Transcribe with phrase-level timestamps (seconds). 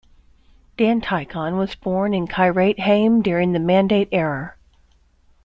[0.77, 4.55] Dan Tichon was born in Kiryat Haim during the Mandate era.